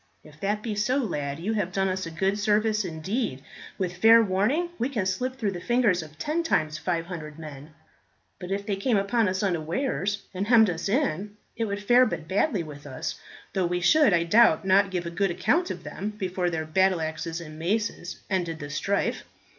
[0.23, 3.43] "If that be so, lad, you have done us good service indeed.
[3.77, 7.75] With fair warning we can slip through the fingers of ten times 500 men,
[8.39, 12.27] but if they came upon us unawares, and hemmed us in it would fare but
[12.27, 13.19] badly with us,
[13.53, 16.99] though we should, I doubt not give a good account of them before their battle
[16.99, 19.23] axes and maces ended the strife.